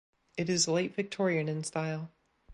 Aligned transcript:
It 0.35 0.49
is 0.49 0.67
Late 0.67 0.95
Victorian 0.95 1.47
in 1.47 1.63
style. 1.63 2.09